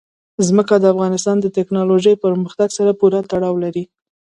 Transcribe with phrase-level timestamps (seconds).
[0.47, 3.83] ځمکه د افغانستان د تکنالوژۍ پرمختګ سره پوره تړاو لري.